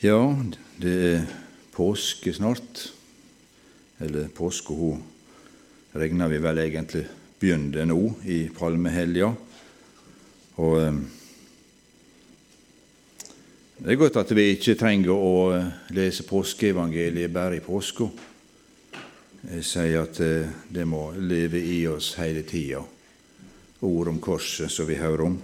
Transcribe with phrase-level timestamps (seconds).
[0.00, 0.32] Ja,
[0.80, 1.24] det er
[1.76, 2.86] påske snart.
[4.00, 5.02] Eller påske hun
[5.92, 7.02] regner vi vel egentlig
[7.36, 9.28] begynner nå i palmehelga.
[10.56, 11.02] Og eh,
[13.76, 18.08] det er godt at vi ikke trenger å eh, lese påskeevangeliet bare i påska.
[19.50, 22.80] Jeg sier at eh, det må leve i oss hele tida,
[23.84, 25.38] ord om korset som vi hører om.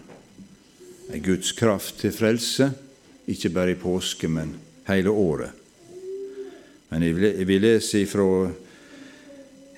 [1.13, 2.73] En Guds kraft til frelse
[3.27, 4.55] ikke bare i påske, men
[4.87, 5.51] hele året.
[6.89, 7.03] Men
[7.47, 8.51] vi leser ifra,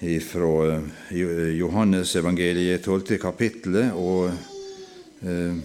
[0.05, 0.75] ifra
[1.11, 3.17] eh, Johannes evangeliet 12.
[3.19, 4.29] kapittelet, og
[5.25, 5.57] eh,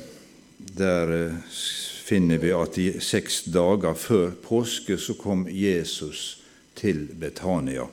[0.78, 1.58] der eh,
[2.04, 6.40] finner vi at i seks dager før påske så kom Jesus
[6.76, 7.88] til Betania.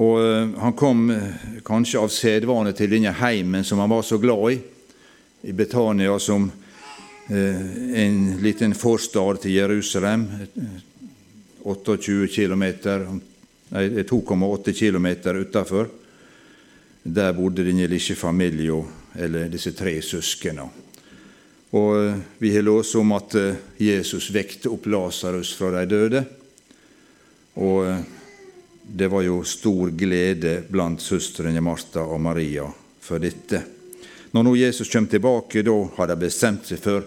[0.00, 1.10] Og Han kom
[1.66, 4.60] kanskje av sedvane til denne heimen som han var så glad i,
[5.50, 6.69] i Betania, som Eh,
[7.30, 10.26] en liten forstad til Jerusalem,
[11.62, 12.64] 28 km,
[13.70, 15.06] 2,8 km
[15.38, 15.88] utafor.
[17.02, 20.68] Der bodde denne lille familien, eller disse tre søsknene.
[21.70, 26.24] Og eh, vi har låst om at eh, Jesus vekte opp Lasarus fra de døde.
[27.62, 27.86] Og
[28.82, 32.66] det var jo stor glede blant søstrene Martha og Maria
[33.00, 33.62] for dette.
[34.30, 37.06] Når nå Jesus kommer tilbake, da har de bestemt seg for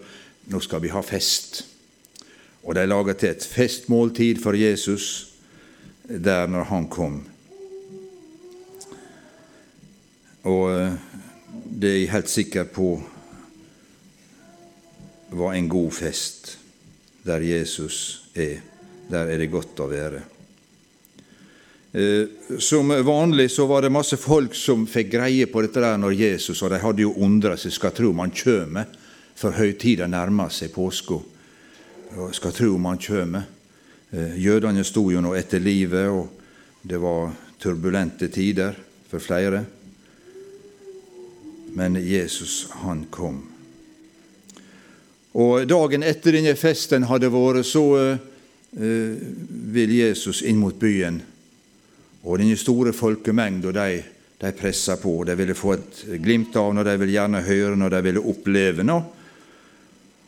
[0.51, 1.63] nå skal vi ha fest.
[2.63, 5.29] Og de laga til et festmåltid for Jesus
[6.07, 7.21] der når han kom.
[10.43, 10.95] Og eh,
[11.71, 12.89] det er jeg helt sikker på
[15.33, 16.57] var en god fest.
[17.23, 18.59] Der Jesus er,
[19.09, 20.21] der er det godt å være.
[21.93, 26.17] Eh, som vanlig så var det masse folk som fikk greie på dette der når
[26.17, 28.81] Jesus, og de hadde jo undra seg, skal tro man kjem,
[29.35, 31.19] for høytida nærmer seg påska.
[32.33, 33.39] Skal tro om man kjem.
[34.13, 36.29] Eh, jødene sto jo nå etter livet, og
[36.85, 37.31] det var
[37.61, 38.75] turbulente tider
[39.09, 39.63] for flere.
[41.73, 43.41] Men Jesus, han kom.
[45.33, 49.15] Og dagen etter denne festen hadde vært, så uh,
[49.73, 51.17] vil Jesus inn mot byen
[52.23, 54.03] og denne store folkemengda de,
[54.39, 55.15] de pressa på.
[55.25, 58.85] De ville få et glimt av når de ville gjerne høre, når de ville oppleve
[58.85, 59.22] noe.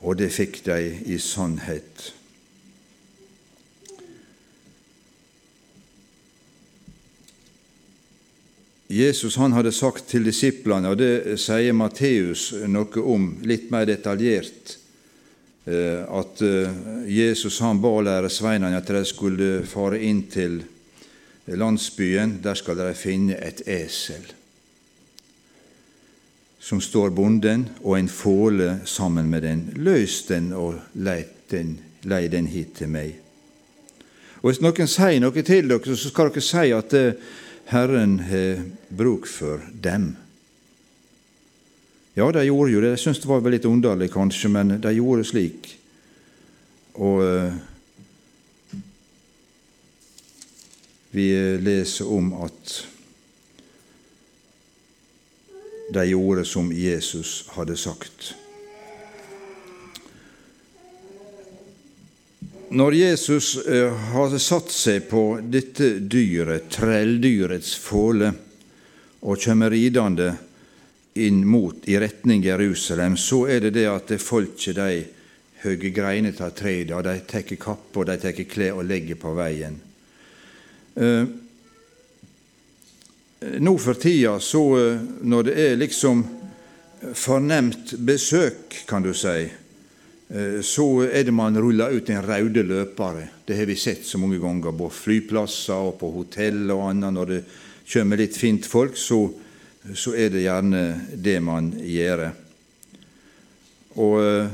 [0.06, 0.78] Og det fikk de
[1.10, 2.12] i sannhet.
[8.86, 14.78] Jesus han hadde sagt til disiplene, og det sier Matteus noe om litt mer detaljert,
[15.66, 16.78] eh, at eh,
[17.10, 20.62] Jesus han ba læresveinene at de skulle fare inn til
[21.50, 24.30] landsbyen, der skal dere finne et esel
[26.66, 29.68] som står bonden, og en fåle sammen med den.
[29.78, 31.22] Løs den og lei
[31.52, 31.76] den,
[32.10, 33.20] lei den hit til meg.
[34.42, 37.20] Og Hvis noen sier noe til dere, så skal dere si at eh,
[37.70, 40.16] Herren har bruk for dem.
[42.18, 42.92] Ja, de gjorde jo det.
[42.96, 45.70] Jeg syns det var litt underlig, kanskje, men de gjorde slik.
[46.98, 47.64] Og eh,
[51.16, 51.30] Vi
[51.64, 52.72] leser om at
[55.90, 58.34] de gjorde som Jesus hadde sagt.
[62.76, 68.34] Når Jesus eh, hadde satt seg på dette dyret, trelldyrets fåle,
[69.26, 70.34] og kommer ridende
[71.22, 75.06] inn mot i retning Jerusalem, så er det det at folket de
[75.64, 77.46] hogger greiner av treet, de tar
[77.96, 79.80] og de tar klær og legger på veien.
[80.96, 81.45] Eh,
[83.60, 86.24] nå for tida, så eh, når det er liksom
[87.16, 93.28] fornemt besøk, kan du si, eh, så er det man ruller ut en røde løpere.
[93.46, 97.14] Det har vi sett så mange ganger på flyplasser og på hotell og annet.
[97.14, 97.42] Når det
[97.94, 99.28] kommer litt fint folk, så,
[99.94, 102.26] så er det gjerne det man gjør.
[104.02, 104.50] Og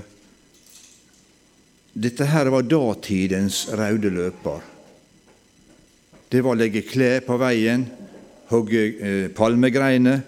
[1.92, 4.70] dette her var datidens røde løper
[6.32, 7.84] det var å legge klær på veien,
[8.52, 10.22] hogge eh, palmegreiner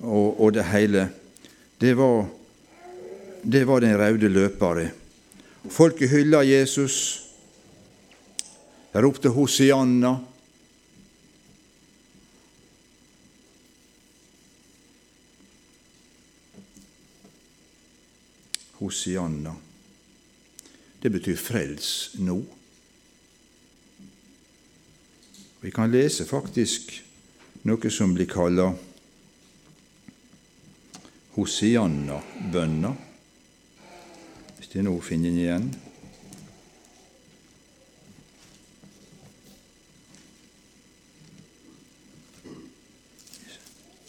[0.00, 1.08] og, og, det hele.
[1.80, 2.26] Det var,
[3.42, 4.90] det var den røde løpere.
[5.70, 7.24] Folket hylla Jesus.
[8.92, 10.14] De ropte Hosianna.
[18.78, 19.54] Hosianna.
[21.02, 21.90] Det betyr frels
[22.22, 22.38] nå.
[25.60, 26.94] Vi kan lese faktisk
[27.62, 28.68] noe som blir kalla
[31.38, 32.90] Hosianna-bønna,
[34.58, 35.68] hvis jeg nå finner den igjen.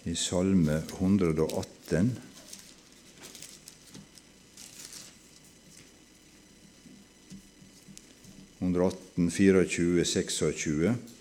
[0.10, 2.18] I Salme 118
[8.60, 11.19] 118, 24, 26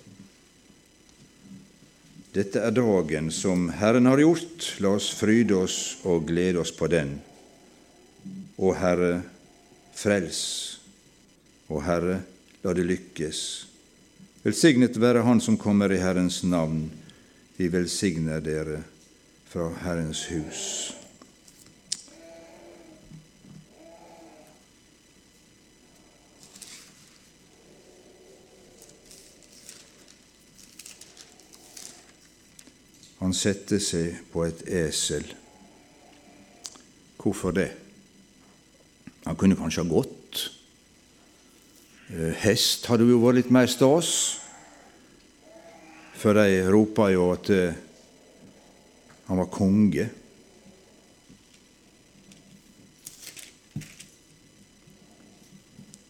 [2.38, 6.87] dette er dagen som Herren har gjort, la oss fryde oss og glede oss på
[6.87, 7.17] den.
[8.55, 9.25] Å Herre,
[9.99, 10.43] frels,
[11.69, 12.20] Å Herre,
[12.62, 13.40] la det lykkes.
[14.44, 16.87] Velsignet være Han som kommer i Herrens navn.
[17.58, 18.79] Vi velsigner dere
[19.50, 20.62] fra Herrens hus.
[33.28, 35.26] Han sette seg på et esel.
[37.20, 37.66] Hvorfor det?
[39.26, 40.38] Han kunne kanskje ha gått.
[42.08, 44.38] Eh, hest hadde jo vært litt mer stas,
[46.16, 47.76] for de ropa jo at eh,
[49.28, 50.08] han var konge.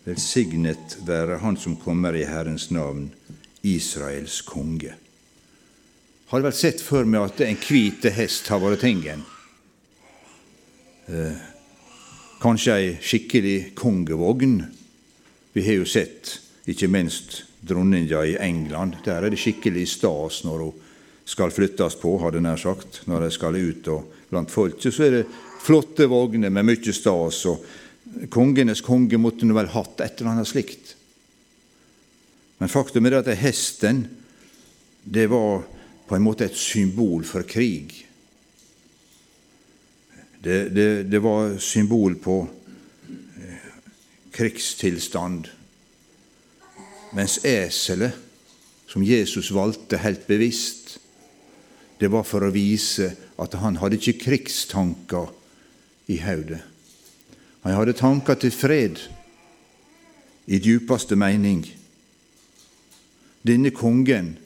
[0.07, 3.11] Velsignet være Han som kommer i Herrens navn,
[3.67, 4.95] Israels konge.
[6.29, 9.23] Har vel sett for meg at en hvit hest har vært tingen.
[11.09, 11.39] Eh,
[12.43, 14.59] kanskje ei skikkelig kongevogn.
[15.57, 16.35] Vi har jo sett,
[16.69, 18.99] ikke minst dronninga i England.
[19.07, 20.85] Der er det skikkelig stas når hun
[21.25, 23.01] skal flyttes på, hadde nær sagt.
[23.09, 25.25] Når de skal ut og blant folket, så er det
[25.65, 27.41] flotte vogner med mye stas.
[27.49, 30.93] og Kongenes konge måtte nå vel hatt et eller annet slikt.
[32.61, 34.05] Men faktum er at hesten
[35.09, 35.65] det var
[36.09, 37.93] på en måte et symbol for krig.
[40.41, 42.39] Det, det, det var symbol på
[43.11, 43.69] eh,
[44.33, 45.51] krigstilstand.
[47.13, 48.17] Mens eselet,
[48.89, 50.97] som Jesus valgte helt bevisst,
[52.01, 55.29] det var for å vise at han hadde ikke krigstanker
[56.09, 56.63] i hodet.
[57.67, 59.03] Han hadde tanker til fred
[60.49, 61.67] i djupeste mening.
[63.45, 64.37] Denne kongen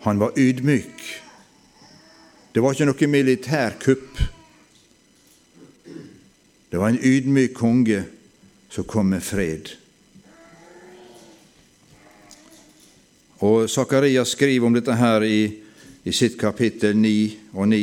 [0.00, 1.02] han var ydmyk.
[2.52, 4.20] Det var ikke noe militærkupp.
[6.70, 8.02] Det var en ydmyk konge
[8.70, 9.74] som kom med fred.
[13.44, 15.40] Og Sakarias skriver om dette her i,
[16.04, 17.12] i sitt kapittel 9
[17.56, 17.82] og 9.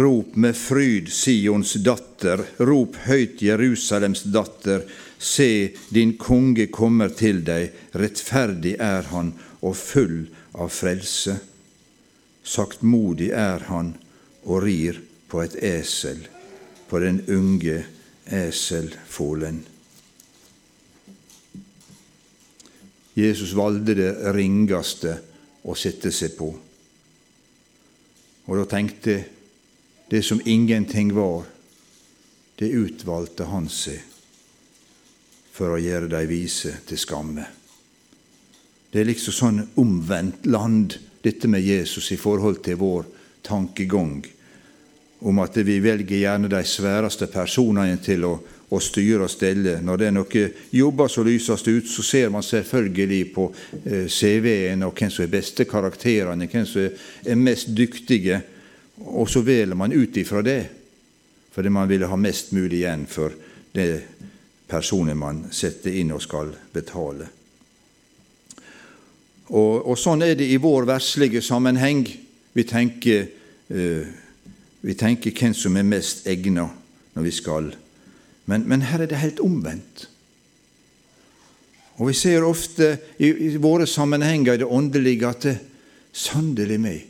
[0.00, 4.84] Rop med fryd, Sions datter, rop høyt, Jerusalems datter.
[5.18, 11.36] Se, din konge kommer til deg, rettferdig er han og full av frelse.
[12.42, 13.94] Saktmodig er han
[14.42, 15.00] og rir
[15.30, 16.24] på et esel,
[16.88, 17.84] på den unge
[18.26, 19.62] eselfålen.
[23.14, 25.16] Jesus valgte det ringeste
[25.66, 26.50] å sette seg på.
[28.50, 29.16] Og da tenkte
[30.10, 31.44] det som ingenting var,
[32.58, 34.00] det utvalgte han seg
[35.54, 37.46] for å gjøre de vise til skamme.
[38.90, 43.04] Det er liksom sånn omvendt land, dette med Jesus i forhold til vår
[43.44, 44.22] tankegang
[45.20, 48.32] om at vi velger gjerne de sværeste personene til å,
[48.72, 49.76] å styre og stelle.
[49.84, 53.46] Når det er noen jobber som lyses ut, så ser man selvfølgelig på
[53.84, 58.40] eh, CV-en og hvem som er beste karakterene, hvem som er mest dyktige,
[59.12, 60.62] og så velger man ut ifra det,
[61.52, 63.36] fordi man vil ha mest mulig igjen for
[63.74, 63.90] det
[64.70, 67.28] personen man setter inn og skal betale.
[69.50, 72.04] Og, og, sånn er det i vår verslige sammenheng.
[72.54, 73.26] Vi tenker,
[73.74, 74.06] uh,
[74.86, 76.68] vi tenker hvem som er mest egna
[77.16, 77.72] når vi skal.
[78.50, 80.06] Men, men, her er det helt omvendt.
[81.98, 85.58] Og vi ser ofte i, i våre sammenhenger i det åndelige at det
[86.16, 87.04] sannelig meg,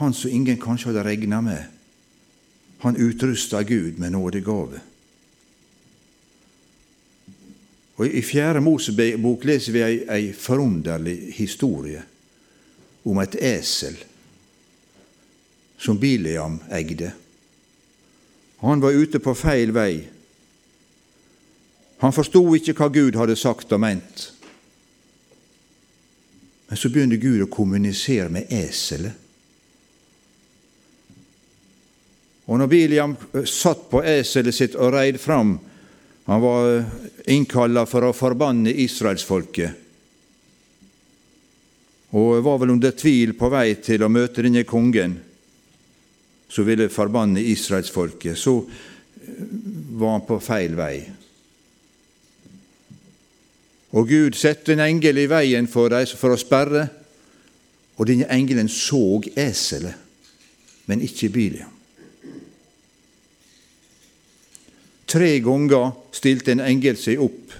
[0.00, 1.62] han som ingen kanskje hadde regna med,
[2.82, 4.82] han utrusta Gud med nådegave.
[7.96, 12.02] Og I Fjerde Mosebok leser vi ei, forunderlig historie
[13.06, 13.96] om et esel
[15.80, 17.12] som Bileam eide.
[18.60, 20.00] Han var ute på feil vei.
[22.02, 24.26] Han forsto ikke hva Gud hadde sagt og ment.
[26.66, 29.22] Men så begynte Gud å kommunisere med eselet.
[32.46, 33.16] Og når Biliam
[33.48, 35.56] satt på eselet sitt og reid fram
[36.26, 36.84] han var
[37.30, 39.82] innkalla for å forbanne israelsfolket,
[42.16, 45.18] og var vel under tvil på vei til å møte denne kongen
[46.48, 48.38] som ville forbanne israelsfolket.
[48.38, 48.54] Så
[49.98, 50.94] var han på feil vei.
[53.96, 56.86] Og Gud satte en engel i veien for dem for å sperre,
[57.96, 59.96] Og denne engelen så eselet,
[60.84, 61.75] men ikke Biliam.
[65.06, 67.54] Tre ganger stilte en engel seg opp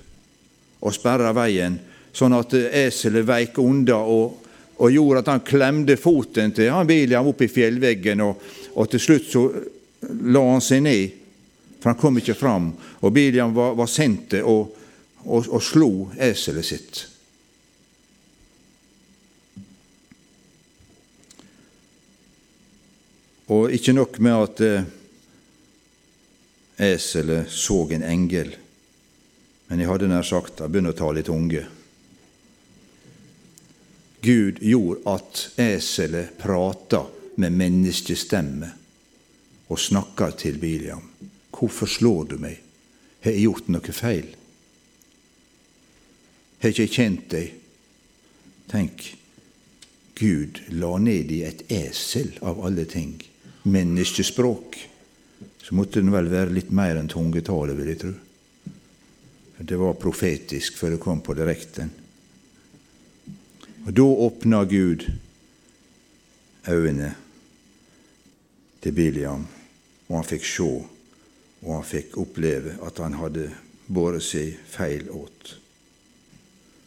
[0.86, 1.78] og sperra veien,
[2.14, 4.42] sånn at eselet veik unna og,
[4.76, 8.42] og, gjorde at han klemte foten til han William opp i fjellveggen, og,
[8.74, 9.44] og til slutt så
[10.26, 11.14] la han seg ned,
[11.80, 12.70] for han kom ikke fram.
[13.00, 14.74] Og William var, var sint og,
[15.24, 17.04] og, og slo eselet sitt.
[23.54, 24.86] Og ikke nok med at eh,
[26.76, 28.54] eselet så en engel,
[29.68, 31.64] men jeg hadde nær sagt jeg begynner å ta litt unge.
[34.26, 37.04] Gud gjorde at eselet prata
[37.36, 38.70] med menneskestemme
[39.68, 41.04] og snakka til Biliam.
[41.54, 42.58] Hvorfor slår du meg?
[43.22, 44.32] Har jeg gjort noe feil?
[46.62, 47.54] Har ikke jeg kjent deg?
[48.70, 49.06] Tenk,
[50.18, 53.18] Gud la ned i et esel av alle ting
[53.66, 54.78] menneskespråk,
[55.66, 58.10] så måtte den vel være litt mer enn tungetale, vil jeg tro.
[59.58, 61.88] Det var profetisk før det kom på direkten.
[63.82, 65.08] Og da åpna Gud
[66.70, 67.08] øynene
[68.84, 69.42] til Biliam,
[70.06, 70.68] og han fikk se,
[71.64, 73.48] og han fikk oppleve at han hadde
[73.90, 75.56] båret seg feil åt.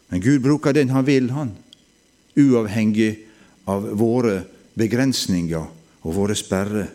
[0.07, 1.51] Men Gud bruker den han vil, han,
[2.39, 3.11] uavhengig
[3.67, 4.45] av våre
[4.79, 5.67] begrensninger
[5.99, 6.87] og våre sperrer,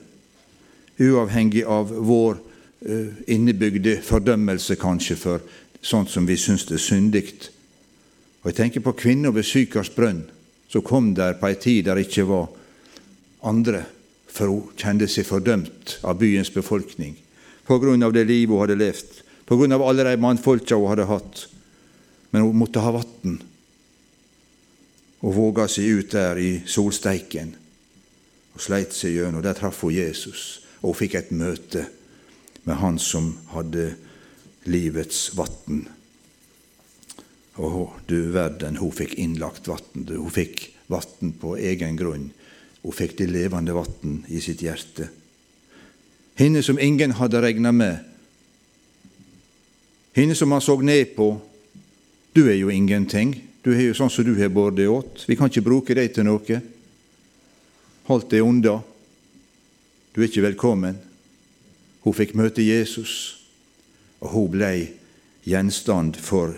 [0.98, 5.42] uavhengig av vår uh, innebygde fordømmelse kanskje for
[5.84, 7.26] sånt som vi syns er syndig.
[8.42, 10.24] Og Jeg tenker på kvinner ved Sykars brønn,
[10.68, 12.48] som kom der på ei tid der ikke var
[13.42, 13.84] andre,
[14.28, 17.14] for hun kjente seg fordømt av byens befolkning
[17.66, 20.90] på grunn av det livet hun hadde levd, på grunn av alle de mannfolka hun
[20.92, 21.46] hadde hatt.
[22.32, 23.38] Men hun måtte ha vann,
[25.24, 27.54] og våga seg ut der i solsteiken
[28.54, 29.42] og sleit seg gjennom.
[29.42, 31.86] Der traff hun Jesus, og hun fikk et møte
[32.64, 33.94] med Han som hadde
[34.68, 35.84] livets vann.
[37.60, 40.04] Og du verden, hun fikk innlagt vann.
[40.08, 42.30] Hun fikk vann på egen grunn.
[42.82, 45.08] Hun fikk det levende vann i sitt hjerte.
[46.36, 47.98] Henne som ingen hadde regna med.
[50.16, 51.34] Henne som han så ned på.
[52.34, 53.36] Du er jo ingenting.
[53.64, 55.24] Du er jo sånn som du har båret deg åt.
[55.28, 56.62] Vi kan ikke bruke deg til noe
[58.08, 58.80] holdt deg unna.
[60.14, 61.00] Du er ikke velkommen.
[62.06, 63.40] Hun fikk møte Jesus,
[64.22, 64.70] og hun ble
[65.42, 66.54] gjenstand for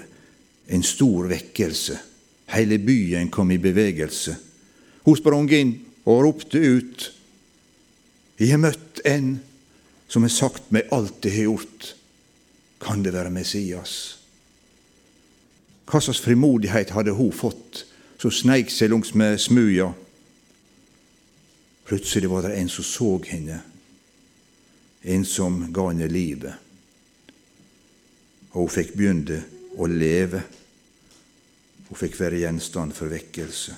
[0.68, 1.96] en stor vekkelse.
[2.52, 4.36] Hele byen kom i bevegelse.
[5.08, 5.72] Hun sprang inn
[6.04, 7.08] og ropte ut.
[8.36, 9.38] Jeg har møtt en
[10.12, 11.94] som har sagt meg alt jeg har gjort.
[12.84, 14.18] Kan det være Messias?
[15.88, 17.86] Hva slags frimodighet hadde hun fått,
[18.20, 19.94] som sneik seg langs med smuja
[21.87, 23.61] Plutselig var det en som så henne,
[25.02, 26.55] en som ga henne livet.
[28.57, 29.43] Og hun fikk begynne
[29.78, 30.40] å leve.
[31.87, 33.76] Hun fikk være gjenstand for vekkelse.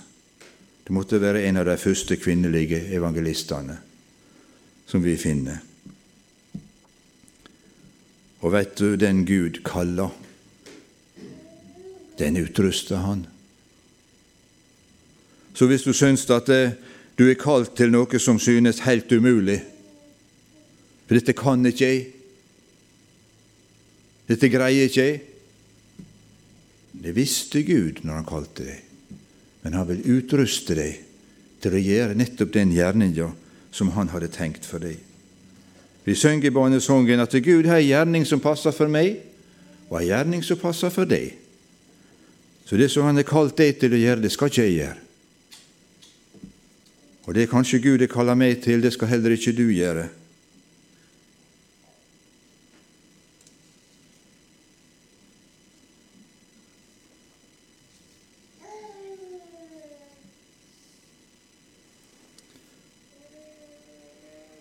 [0.86, 3.76] Det måtte være en av de første kvinnelige evangelistene
[4.88, 5.58] som vi finner.
[8.40, 10.14] Og veit du, den Gud kaller,
[12.18, 13.26] den utruster han.
[15.52, 16.62] Så hvis du syns at det,
[17.18, 19.58] du er kalt til noe som synes helt umulig.
[21.08, 22.04] For dette kan ikke jeg.
[24.28, 25.18] Dette greier ikke jeg.
[26.98, 28.78] Det visste Gud når han kalte deg,
[29.62, 30.98] men han vil utruste deg
[31.62, 33.28] til å gjøre nettopp den gjerninga
[33.74, 34.98] som han hadde tenkt for deg.
[36.06, 39.18] Vi synger barnesongen at Gud har en gjerning som passer for meg,
[39.88, 41.34] og en gjerning som passer for deg.
[42.66, 45.07] Så det som han har kalt deg til å gjøre, det skal ikke jeg gjøre.
[47.28, 50.06] Og det kanskje Gud har kalla meg til, det skal heller ikke du gjøre.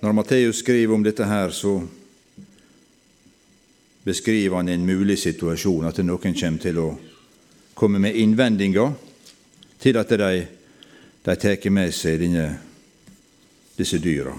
[0.04, 1.80] Når Matteus skriver om dette her, så
[4.04, 6.92] beskriver han en mulig situasjon, at noen kommer til å
[7.80, 8.92] komme med innvendinger
[9.80, 10.57] til at de
[11.28, 12.44] de tar med seg denne,
[13.76, 14.32] disse dyra.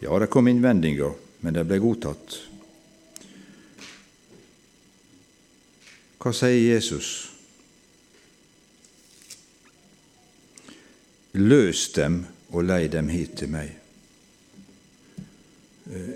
[0.00, 1.12] Ja, det kom innvendinger,
[1.44, 2.38] men de ble godtatt.
[6.16, 7.10] Hva sier Jesus?
[11.36, 13.76] Løs dem og lei dem hit til meg.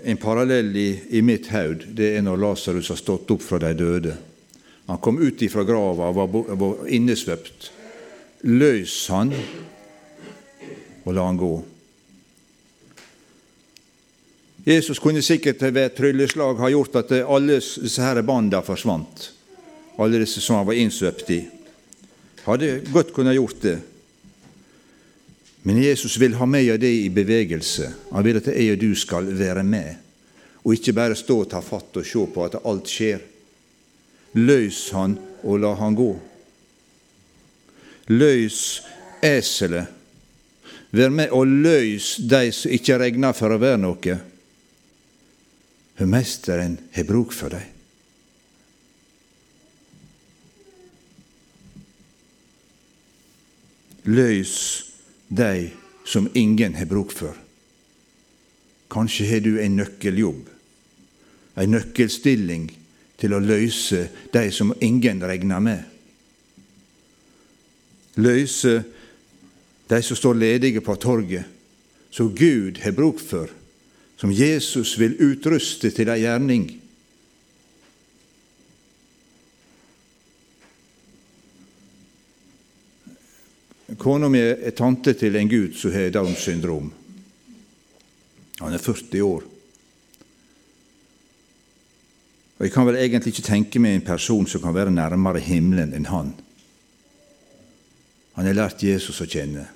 [0.03, 3.71] En parallell i, i mitt haud det er når Lasarus har stått opp fra de
[3.77, 4.15] døde.
[4.85, 7.71] Han kom ut ifra grava og var, var innesvøpt.
[8.51, 9.31] Løs han
[11.03, 11.53] og la han gå.
[14.63, 19.31] Jesus kunne sikkert ved et trylleslag ha gjort at alle disse her banda forsvant.
[19.99, 21.41] Alle disse som han var innsvøpt i.
[22.45, 23.77] Hadde godt kunnet gjort det.
[25.63, 27.87] Men Jesus vil ha meg og deg i bevegelse.
[28.11, 29.95] Han vil at jeg og du skal være med,
[30.63, 33.23] og ikke bare stå og ta fatt og se på at alt skjer.
[34.35, 36.11] Løs han og la han gå.
[38.11, 38.59] Løs
[39.23, 39.99] eselet.
[40.93, 44.17] Vær med og løs de som ikke regner for å være noe.
[45.97, 47.69] For Mesteren har bruk for dem.
[54.03, 54.92] Løs
[55.35, 55.69] de
[56.05, 57.33] som ingen har bruk for.
[58.93, 60.49] Kanskje har du en nøkkeljobb,
[61.57, 62.67] en nøkkelstilling
[63.17, 65.81] til å løse de som ingen regner med.
[68.21, 68.83] Løse
[69.89, 71.49] de som står ledige på torget,
[72.13, 73.49] som Gud har bruk for,
[74.17, 76.67] som Jesus vil utruste til ei gjerning.
[84.03, 86.89] Kona mi er tante til en gutt som har Downs syndrom.
[88.59, 89.45] Han er 40 år.
[92.57, 95.95] Og Jeg kan vel egentlig ikke tenke meg en person som kan være nærmere himmelen
[95.95, 96.33] enn han.
[98.35, 99.69] Han har lært Jesus å kjenne.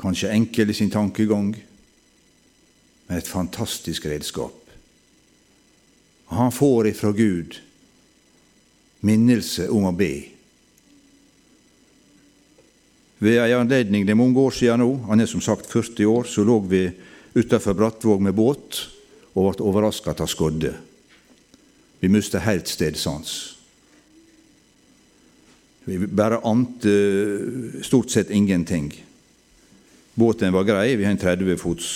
[0.00, 1.52] Kanskje enkel i sin tankegang,
[3.06, 4.56] men et fantastisk redskap.
[6.30, 7.60] Og han får ifra Gud
[9.04, 10.39] minnelse om å be.
[13.20, 16.24] Ved ei anledning det er mange år siden nå, han er som sagt 40 år,
[16.24, 16.86] så lå vi
[17.36, 18.80] utenfor Brattvåg med båt
[19.34, 20.72] og ble overrasket av skodde.
[22.00, 23.34] Vi mista helt stedsans.
[25.84, 26.94] Vi bare ante
[27.84, 28.88] stort sett ingenting.
[30.14, 31.90] Båten var grei, vi har en 30 fots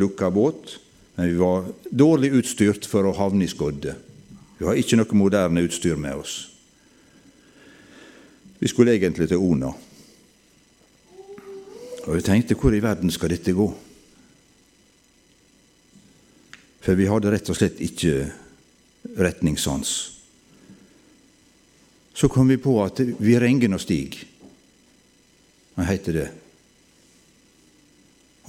[0.00, 0.78] lukka båt,
[1.16, 3.94] men vi var dårlig utstyrt for å havne i skodde.
[4.56, 6.40] Vi har ikke noe moderne utstyr med oss.
[8.60, 9.72] Vi skulle egentlig til Ona.
[12.10, 13.68] Og vi tenkte hvor i verden skal dette gå?
[16.82, 18.24] For vi hadde rett og slett ikke
[19.14, 19.92] retningssans.
[22.10, 24.18] Så kom vi på at vi ringer og Stig,
[25.76, 26.26] han heter det,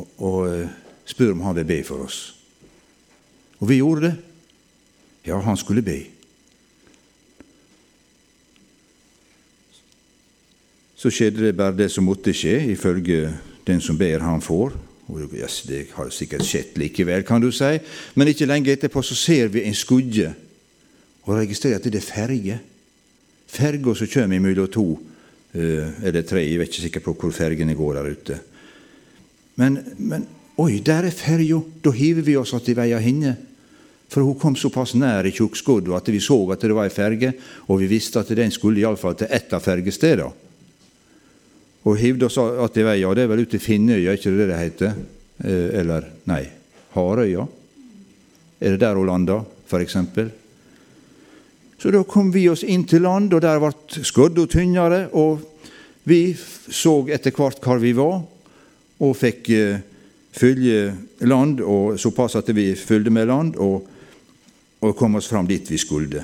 [0.01, 0.73] og, og eh,
[1.05, 2.23] spør om han vil be for oss.
[3.61, 4.15] Og vi gjorde det.
[5.29, 5.99] Ja, han skulle be.
[10.97, 13.29] Så skjedde det bare det som måtte skje, ifølge
[13.67, 14.73] den som ber, han får.
[15.11, 17.77] Og yes, Det har sikkert skjedd likevel, kan du si.
[18.15, 20.31] Men ikke lenge etterpå så ser vi en skudje
[21.27, 22.59] og registrerer at det er ferge.
[23.51, 24.85] Ferga som kommer mellom to
[25.53, 28.39] eh, eller tre, jeg vet ikke sikkert på hvor fergene går der ute.
[29.59, 30.25] Men, men
[30.57, 31.59] oi, der er ferja!
[31.83, 33.35] Da hiver vi oss att i veia henne.
[34.11, 37.33] For hun kom såpass nær i tjukkskodda at vi så at det var ei ferge,
[37.67, 40.31] og vi visste at den skulle iallfall til ett av fergestedene.
[41.83, 42.99] Og hivde oss att i vei.
[43.01, 44.99] Ja, det er vel ute i Finnøya, ikke det det heter?
[45.41, 46.43] Eh, eller nei,
[46.93, 47.47] Harøya?
[48.61, 49.97] Er det der hun landa, f.eks.?
[51.81, 53.71] Så da kom vi oss inn til land, og der ble
[54.05, 55.41] skodda tynnere, og
[56.05, 58.19] vi så etter hvert hvor vi var,
[59.01, 59.81] og fikk eh,
[60.37, 60.93] følge
[61.25, 63.87] land, og såpass at vi fulgte med land, og,
[64.81, 66.21] og kom oss fram dit vi skulle.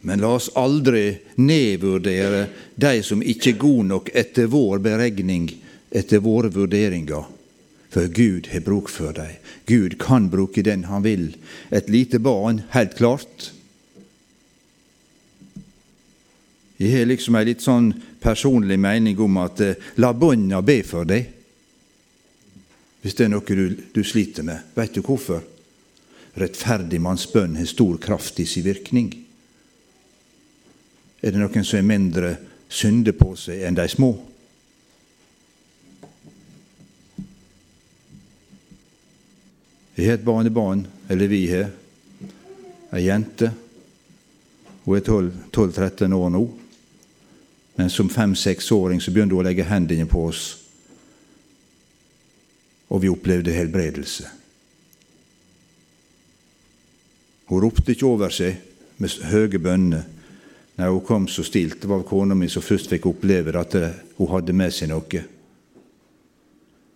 [0.00, 5.50] Men la oss aldri nedvurdere de som ikke er gode nok etter vår beregning,
[5.90, 7.28] etter våre vurderinger.
[7.90, 9.36] For Gud har bruk for dem.
[9.66, 11.34] Gud kan bruke den han vil.
[11.70, 13.50] Et lite barn, helt klart.
[16.80, 17.90] Jeg har liksom en litt sånn
[18.22, 21.26] personlig mening om at eh, la bånda be for deg.
[23.02, 24.70] Hvis det er noe du, du sliter med.
[24.78, 25.42] Vet du hvorfor?
[26.40, 29.10] Rettferdig manns bønn har stor kraft i sin virkning.
[31.20, 32.30] Er det noen som er mindre
[32.70, 34.10] synder på seg enn de små?
[40.00, 41.68] Jeg har et barnebarn, eller vi har,
[42.96, 43.50] ei jente.
[44.86, 46.40] Hun er 12-13 år nå.
[47.76, 50.44] Men som fem-seksåring så begynte hun å legge hendene på oss,
[52.88, 54.30] og vi opplevde helbredelse.
[57.50, 58.56] Hun ropte ikke over seg
[59.02, 60.08] med høye bønner.
[60.80, 61.82] Nei, hun kom så stilt.
[61.82, 63.74] Det var kona mi som først fikk oppleve at
[64.16, 65.24] hun hadde med seg noe.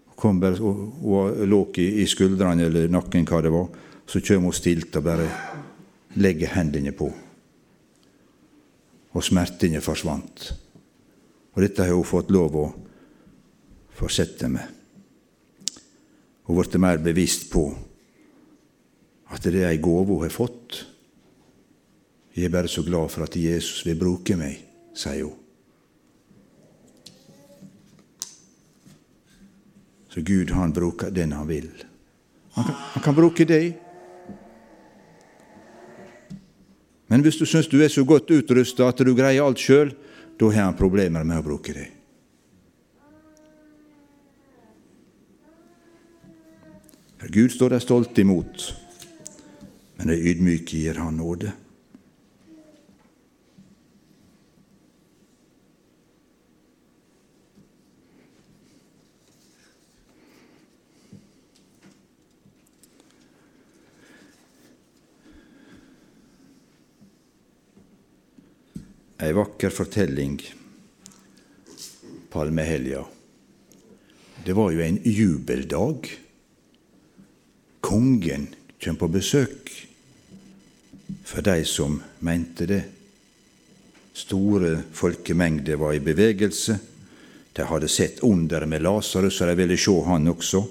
[0.08, 3.68] Hun kom bare hun lå i skuldrene eller nakken, hva det var.
[4.08, 5.26] Så kommer hun stilt og bare
[6.16, 7.10] legger hendene på.
[9.12, 10.46] Og smertene forsvant.
[11.52, 12.64] Og dette har hun fått lov å
[14.00, 14.64] fortsette med.
[16.48, 17.68] Hun ble mer bevisst på
[19.28, 20.86] at det er ei gave hun har fått.
[22.34, 24.58] Jeg er bare så glad for at Jesus vil bruke meg,
[24.94, 25.38] sier hun.
[30.10, 31.70] Så Gud han bruker den han vil.
[32.54, 33.72] Han kan, han kan bruke deg.
[37.10, 39.90] Men hvis du syns du er så godt utrusta at du greier alt sjøl,
[40.38, 41.90] da har han problemer med å bruke deg.
[47.34, 48.68] Gud står de stolt imot,
[49.96, 51.63] men de ydmyke gir Han nåde.
[69.18, 70.40] Ei vakker fortelling,
[72.30, 73.04] palmehelga.
[74.44, 76.10] Det var jo en jubeldag.
[77.80, 78.48] Kongen
[78.84, 79.70] kom på besøk
[81.24, 82.82] for de som mente det.
[84.12, 86.78] Store folkemengder var i bevegelse.
[87.52, 90.64] De hadde sett under med Lasarus, og de ville se han også.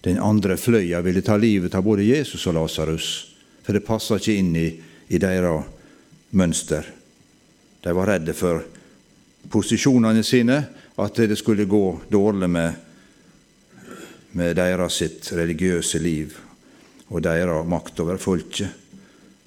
[0.00, 3.08] Den andre fløya ville ta livet av både Jesus og Lasarus,
[3.62, 4.68] for det passa ikke inn i,
[5.08, 5.66] i deres
[6.30, 6.97] mønster.
[7.82, 8.64] De var redde for
[9.48, 10.58] posisjonene sine,
[10.98, 12.72] at det skulle gå dårlig med,
[14.32, 16.34] med deres sitt religiøse liv
[17.08, 18.68] og deres makt over folket.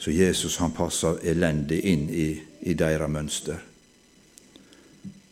[0.01, 2.29] Så Jesus han passa elendig inn i,
[2.65, 3.59] i deres mønster.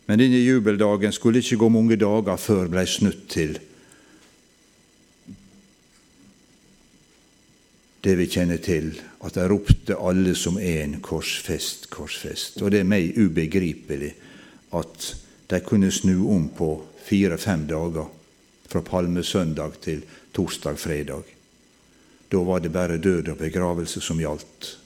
[0.06, 3.58] Men denne jubeldagen skulle ikke gå mange dager før blei snudd til
[8.00, 12.62] det vi kjenner til, at de ropte alle som en 'korsfest, korsfest'.
[12.62, 14.14] Og det er meg ubegripelig
[14.72, 15.16] at
[15.50, 18.06] de kunne snu om på fire-fem dager,
[18.68, 21.22] fra palmesøndag til torsdag-fredag.
[22.32, 24.78] Da var det bare død og begravelse som gjaldt.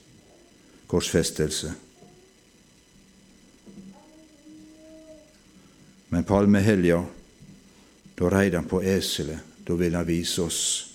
[0.87, 1.73] Korsfestelse.
[6.09, 7.03] Men palmehelga,
[8.17, 9.39] da reide han på eselet.
[9.67, 10.94] Da ville han vise oss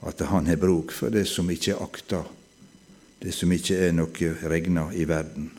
[0.00, 2.22] at han har bruk for det som ikke er akta,
[3.18, 5.50] det som ikke er noe regna i verden.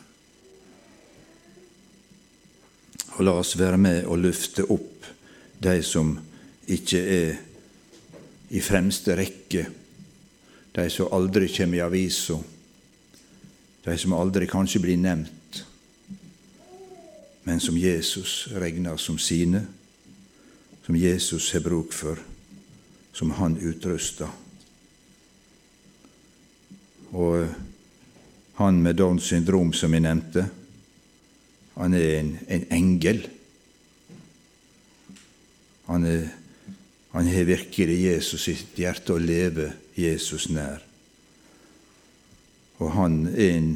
[3.18, 5.08] Og la oss være med og løfte opp
[5.60, 6.14] de som
[6.70, 7.40] ikke er
[8.50, 9.66] i fremste rekke,
[10.72, 12.38] de som aldri kommer i avisa,
[13.84, 15.60] de som aldri kanskje blir nevnt,
[17.44, 19.64] men som Jesus regner som sine,
[20.86, 22.18] som Jesus har bruk for
[23.20, 24.30] som han utrusta.
[27.12, 27.50] Og
[28.56, 30.46] han med Downs syndrom, som jeg nevnte,
[31.74, 33.20] han er en, en engel.
[35.90, 36.24] Han, er,
[37.12, 40.80] han har virkelig Jesus sitt hjerte og lever Jesus nær.
[42.80, 43.70] Og han er en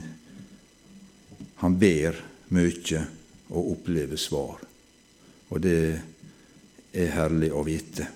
[1.60, 2.16] Han ber
[2.52, 2.98] mye
[3.54, 4.58] og opplever svar.
[5.48, 5.78] Og det
[6.92, 8.08] er herlig å vite.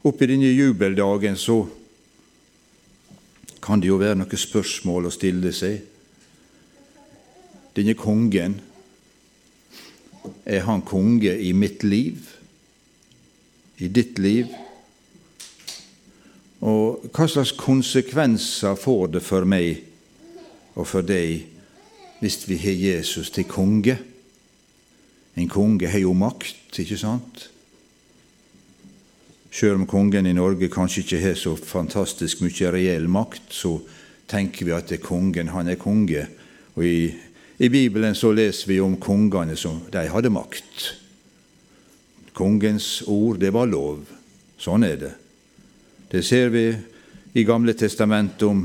[0.00, 1.66] Oppi denne jubeldagen så
[3.60, 5.82] kan det jo være noen spørsmål å stille seg.
[7.76, 8.56] Denne kongen,
[10.48, 12.32] er han konge i mitt liv?
[13.80, 14.48] I ditt liv?
[16.64, 19.84] Og hva slags konsekvenser får det for meg
[20.76, 21.44] og for deg
[22.20, 24.00] hvis vi har Jesus til konge?
[25.36, 27.50] En konge har jo makt, ikke sant?
[29.50, 33.80] Sjøl om kongen i Norge kanskje ikke har så fantastisk mye reell makt, så
[34.30, 36.22] tenker vi at kongen, han er konge.
[36.78, 37.10] Og i,
[37.58, 40.84] i Bibelen så leser vi om kongene som de hadde makt.
[42.38, 44.04] Kongens ord, det var lov.
[44.60, 45.10] Sånn er det.
[46.10, 46.68] Det ser vi
[47.34, 48.62] i Gamle testamentet om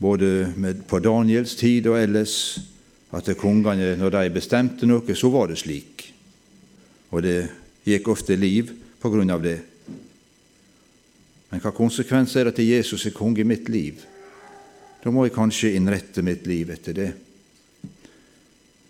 [0.00, 2.58] både med, på Daniels tid og ellers,
[3.12, 6.08] at kongene, når de bestemte noe, så var det slik.
[7.12, 7.38] Og det
[7.86, 8.72] gikk ofte liv
[9.06, 9.60] på grunn av det.
[11.52, 14.00] Men hva konsekvenser er det til Jesus er konge i mitt liv?
[15.02, 17.10] Da må jeg kanskje innrette mitt liv etter det.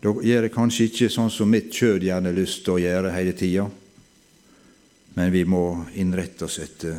[0.01, 3.13] Da gjør jeg kanskje ikke sånn som mitt kjød gjerne har lyst til å gjøre
[3.13, 3.67] hele tida,
[5.17, 5.65] men vi må
[6.01, 6.97] innrette oss etter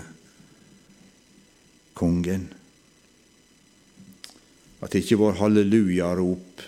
[1.98, 2.44] kongen.
[4.86, 6.68] At ikke vår hallelujarop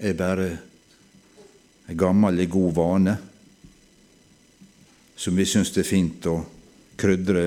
[0.00, 0.48] er bare
[1.92, 3.18] en gammel, god vane
[5.22, 6.40] som vi syns det er fint å
[6.98, 7.44] krydre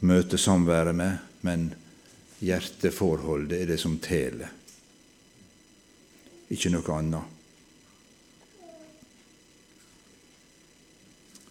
[0.00, 1.66] møtesamværet med, men
[2.40, 4.48] hjerteforholdet er det som teller,
[6.48, 7.36] ikke noe annet.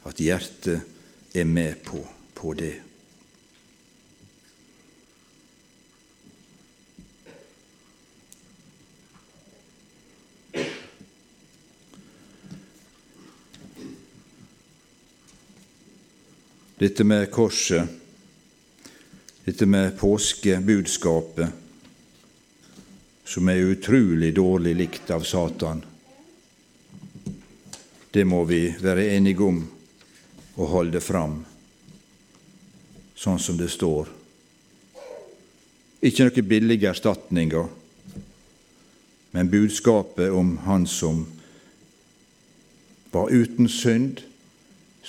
[0.09, 2.01] At hjertet er med på,
[2.33, 2.73] på det.
[16.79, 17.87] Dette med korset,
[19.43, 21.49] dette med påskebudskapet,
[23.25, 25.81] som er utrolig dårlig likt av Satan,
[28.15, 29.59] det må vi være enige om
[30.55, 31.41] og holde fram
[33.19, 34.07] sånn som det står.
[35.99, 37.67] Ikke noen billige erstatninger,
[39.35, 41.25] men budskapet om Han som
[43.11, 44.23] var uten synd,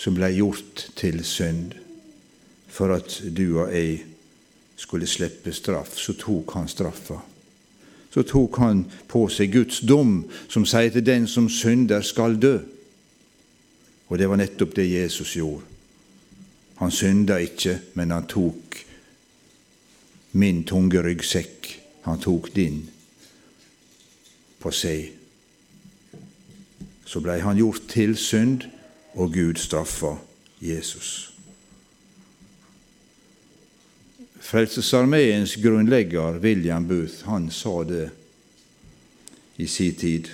[0.01, 1.75] som ble gjort til synd
[2.71, 3.99] for at du og jeg
[4.81, 7.19] skulle slippe straff, så tok han straffa.
[8.11, 12.57] Så tok han på seg Guds dom, som sier til den som synder, skal dø.
[14.09, 15.67] Og det var nettopp det Jesus gjorde.
[16.81, 18.81] Han synda ikke, men han tok
[20.41, 21.69] min tunge ryggsekk.
[22.09, 22.81] Han tok din
[24.61, 25.11] på seg.
[27.05, 28.65] Så blei han gjort til synd
[29.15, 30.15] og Gud straffa
[30.61, 31.33] Jesus.
[34.41, 38.11] Frelsesarmeens grunnlegger William Booth han sa det
[39.57, 40.31] i sin tid.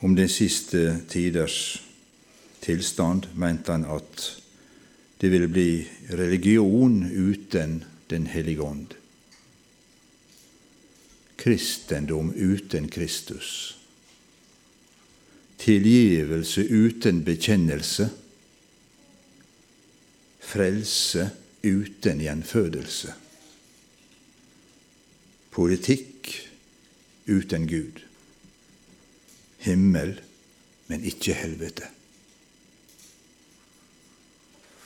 [0.00, 1.82] Om den siste tiders
[2.60, 4.42] tilstand mente han at
[5.20, 8.99] det ville bli religion uten Den hellige ånd
[11.40, 13.76] kristendom uten Kristus.
[15.56, 18.10] Tilgivelse uten bekjennelse.
[20.40, 21.30] Frelse
[21.62, 23.14] uten gjenfødelse.
[25.50, 26.28] Politikk
[27.26, 28.04] uten Gud.
[29.64, 30.20] Himmel,
[30.86, 31.88] men ikke helvete.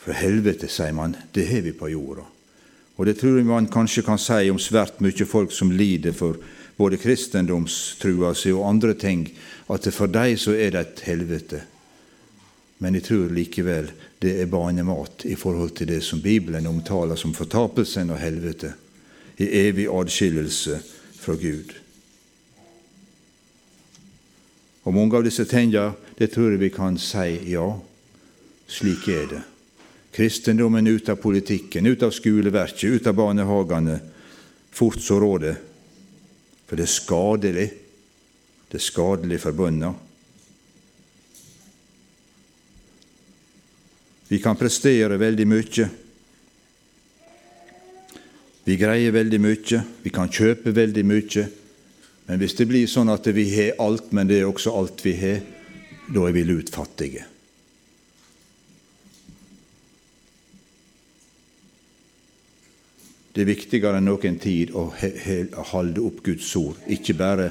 [0.04, 2.26] For helvete, sier man, det har vi på jorda.
[2.96, 6.38] Og det tror jeg man kanskje kan si om svært mye folk som lider for
[6.78, 9.26] både kristendomstrua si og andre ting,
[9.70, 11.62] at for dem så er det et helvete.
[12.78, 13.90] Men jeg tror likevel
[14.22, 18.72] det er banemat i forhold til det som Bibelen omtaler som fortapelsen og helvete,
[19.38, 20.78] i evig adskillelse
[21.18, 21.72] fra Gud.
[24.84, 27.66] Og mange av disse tingene, det tror jeg vi kan si ja,
[28.70, 29.42] slik er det
[30.14, 33.98] kristendommen ut av politikken, ut av skoleverket, ut av barnehagene.
[34.70, 35.56] Fort som rådet.
[36.66, 37.66] For det er skadelig.
[38.70, 39.90] Det er skadelig for bønda.
[44.30, 45.88] Vi kan prestere veldig mye.
[48.64, 51.44] Vi greier veldig mye, vi kan kjøpe veldig mye.
[52.24, 55.18] Men hvis det blir sånn at vi har alt, men det er også alt vi
[55.20, 55.42] har,
[56.08, 57.33] da er vi lutfattige.
[63.34, 64.86] Det er viktigere enn noen tid å
[65.72, 66.78] holde opp Guds ord.
[66.86, 67.48] Ikke bare,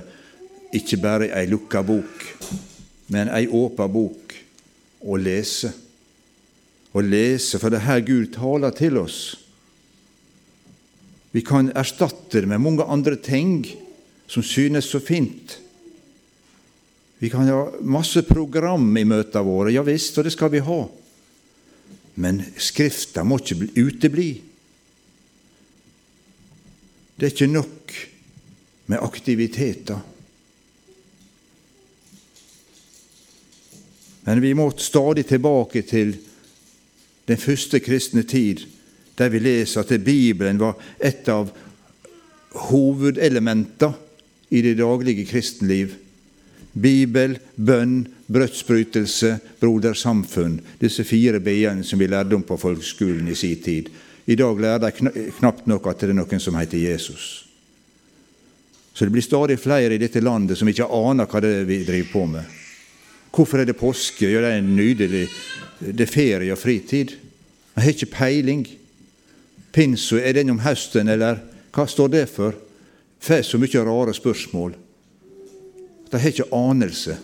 [0.72, 2.24] ikke bare ei lukka bok,
[3.12, 4.36] men ei åpen bok
[5.04, 5.74] å lese.
[6.94, 9.20] Å lese, for det er her Gud taler til oss.
[11.34, 13.66] Vi kan erstatte det med mange andre ting
[14.30, 15.58] som synes så fint.
[17.20, 20.80] Vi kan ha masse program i møtene våre, ja visst, og det skal vi ha.
[22.24, 24.30] Men Skrifta må ikke utebli.
[27.20, 27.94] Det er ikke nok
[28.88, 30.00] med aktiviteter.
[34.24, 36.16] Men vi må stadig tilbake til
[37.28, 38.66] den første kristne tid,
[39.18, 41.52] der vi leser at Bibelen var et av
[42.70, 43.94] hovedelementene
[44.54, 45.96] i det daglige kristenliv.
[46.74, 50.60] Bibel, bønn, brødsbrytelse, brodersamfunn.
[50.82, 53.90] Disse fire b-ene som vi lærte om på folkeskolen i sin tid.
[54.26, 54.92] I dag lærer de
[55.40, 57.46] knapt nok at det er noen som heter Jesus.
[58.94, 61.82] Så det blir stadig flere i dette landet som ikke aner hva det er vi
[61.84, 62.60] driver på med.
[63.34, 64.30] Hvorfor er det påske?
[64.30, 65.26] Ja, det er nydelig.
[65.82, 67.16] Det er ferie og fritid.
[67.74, 68.68] Jeg har ikke peiling.
[69.74, 71.42] Pinso, er den om høsten, eller
[71.74, 72.54] hva står det for?
[73.24, 74.76] Får så mye rare spørsmål.
[76.12, 77.18] De har ikke anelse.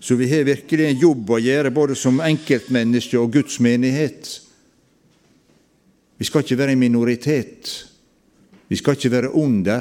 [0.00, 4.30] Så vi har virkelig en jobb å gjøre, både som enkeltmenneske og Guds menighet.
[6.20, 7.70] Vi skal ikke være en minoritet
[8.68, 9.80] Vi skal ikke være under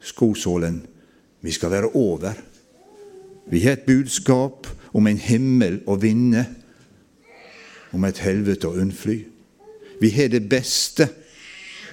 [0.00, 0.86] skosålen,
[1.40, 2.32] vi skal være over.
[3.50, 6.44] Vi har et budskap om en himmel å vinne,
[7.92, 9.18] om et helvete å unnfly.
[10.00, 11.08] Vi har det beste.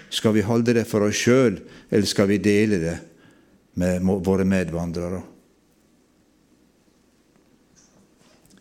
[0.10, 1.60] Skal vi holde det for oss sjøl,
[1.92, 2.98] eller skal vi dele det
[3.80, 5.22] med våre medvandrere?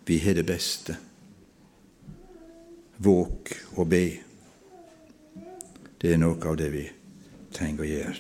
[0.07, 0.99] Vi har det beste.
[2.99, 4.26] Våk og be.
[6.07, 6.85] Det er noe av det vi
[7.51, 8.12] trenger å gjøre.